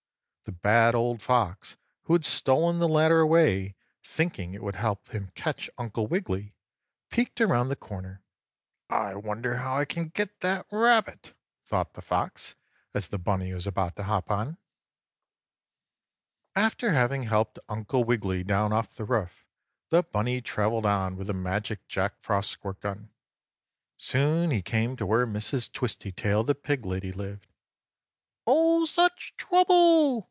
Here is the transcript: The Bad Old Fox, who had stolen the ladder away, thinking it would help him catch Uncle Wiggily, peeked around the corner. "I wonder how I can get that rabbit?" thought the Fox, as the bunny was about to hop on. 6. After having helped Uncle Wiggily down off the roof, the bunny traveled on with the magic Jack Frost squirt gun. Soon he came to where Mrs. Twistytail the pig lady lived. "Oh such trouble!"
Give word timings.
The 0.43 0.57
Bad 0.57 0.95
Old 0.95 1.21
Fox, 1.21 1.77
who 2.03 2.13
had 2.13 2.25
stolen 2.25 2.79
the 2.79 2.87
ladder 2.89 3.21
away, 3.21 3.77
thinking 4.03 4.53
it 4.53 4.61
would 4.61 4.75
help 4.75 5.07
him 5.07 5.31
catch 5.33 5.69
Uncle 5.77 6.07
Wiggily, 6.07 6.55
peeked 7.09 7.39
around 7.39 7.69
the 7.69 7.77
corner. 7.77 8.21
"I 8.89 9.15
wonder 9.15 9.55
how 9.57 9.77
I 9.77 9.85
can 9.85 10.09
get 10.09 10.41
that 10.41 10.65
rabbit?" 10.69 11.33
thought 11.63 11.93
the 11.93 12.01
Fox, 12.01 12.55
as 12.93 13.07
the 13.07 13.17
bunny 13.17 13.53
was 13.53 13.65
about 13.65 13.95
to 13.95 14.03
hop 14.03 14.29
on. 14.29 14.55
6. 16.49 16.57
After 16.57 16.91
having 16.91 17.23
helped 17.23 17.59
Uncle 17.69 18.03
Wiggily 18.03 18.43
down 18.43 18.73
off 18.73 18.93
the 18.93 19.05
roof, 19.05 19.45
the 19.89 20.03
bunny 20.03 20.41
traveled 20.41 20.85
on 20.85 21.15
with 21.15 21.27
the 21.27 21.33
magic 21.33 21.87
Jack 21.87 22.19
Frost 22.19 22.49
squirt 22.51 22.81
gun. 22.81 23.09
Soon 23.95 24.51
he 24.51 24.61
came 24.61 24.97
to 24.97 25.05
where 25.05 25.25
Mrs. 25.25 25.71
Twistytail 25.71 26.43
the 26.45 26.55
pig 26.55 26.85
lady 26.85 27.13
lived. 27.13 27.47
"Oh 28.45 28.83
such 28.83 29.33
trouble!" 29.37 30.19